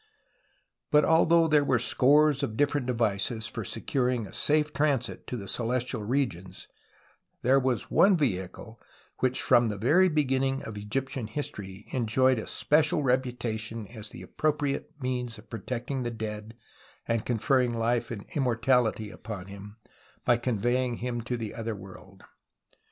But 0.89 1.05
although 1.05 1.47
there 1.47 1.63
were 1.63 1.77
scores 1.77 2.41
of 2.41 2.57
different 2.57 2.87
devices 2.87 3.45
for 3.45 3.63
securing 3.63 4.25
a 4.25 4.33
safe 4.33 4.73
transit 4.73 5.27
to 5.27 5.37
the 5.37 5.47
celestial 5.47 6.01
regions, 6.03 6.67
there 7.43 7.59
was 7.59 7.91
one 7.91 8.17
vehicle 8.17 8.81
which 9.19 9.39
from 9.43 9.67
the 9.69 9.77
very 9.77 10.09
beginning 10.09 10.63
of 10.63 10.75
Egyptian 10.75 11.27
history 11.27 11.85
enjoyed 11.91 12.39
a 12.39 12.47
special 12.47 13.03
reputation 13.03 13.85
as 13.89 14.09
the 14.09 14.23
appropriate 14.23 14.89
means 14.99 15.37
of 15.37 15.51
protecting 15.51 16.01
the 16.01 16.09
dead 16.09 16.55
and 17.07 17.23
conferring 17.23 17.75
life 17.77 18.09
and 18.09 18.25
immortality 18.33 19.11
upon 19.11 19.45
him 19.49 19.77
by 20.25 20.35
conveying 20.35 20.97
him 20.97 21.21
to 21.21 21.37
the 21.37 21.53
other 21.53 21.75
world. 21.75 22.23